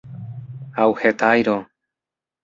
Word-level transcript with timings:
Aŭ 0.85 0.87
hetajro! 1.01 1.59